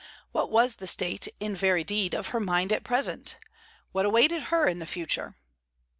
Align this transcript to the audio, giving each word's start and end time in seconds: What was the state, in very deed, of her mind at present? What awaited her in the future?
What 0.31 0.49
was 0.49 0.77
the 0.77 0.87
state, 0.87 1.27
in 1.39 1.55
very 1.55 1.83
deed, 1.83 2.15
of 2.15 2.29
her 2.29 2.39
mind 2.39 2.73
at 2.73 2.83
present? 2.83 3.37
What 3.91 4.03
awaited 4.07 4.45
her 4.45 4.65
in 4.67 4.79
the 4.79 4.87
future? 4.87 5.35